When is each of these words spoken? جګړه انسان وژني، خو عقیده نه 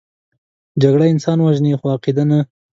جګړه 0.81 1.05
انسان 1.13 1.37
وژني، 1.41 1.71
خو 1.79 1.85
عقیده 1.95 2.23
نه 2.29 2.39